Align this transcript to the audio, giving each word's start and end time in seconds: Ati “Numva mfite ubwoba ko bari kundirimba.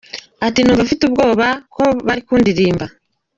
Ati 0.47 0.59
“Numva 0.61 0.85
mfite 0.87 1.01
ubwoba 1.05 1.47
ko 1.75 1.83
bari 2.05 2.21
kundirimba. 2.27 2.85